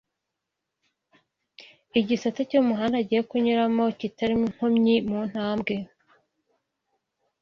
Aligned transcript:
igisate 1.99 2.41
cy'umuhanda 2.49 2.95
agiye 3.01 3.21
kunyuramo 3.29 3.83
kitarimo 3.99 4.43
inkomyi 4.49 4.95
mu 5.09 5.19
ntambwe 5.29 5.75